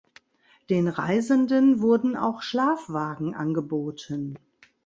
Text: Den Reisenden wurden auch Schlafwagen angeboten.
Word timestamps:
Den 0.71 0.87
Reisenden 0.87 1.79
wurden 1.79 2.15
auch 2.17 2.41
Schlafwagen 2.41 3.35
angeboten. 3.35 4.35